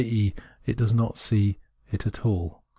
[0.03, 0.33] e.
[0.65, 1.59] it does not see
[1.91, 2.63] it at all.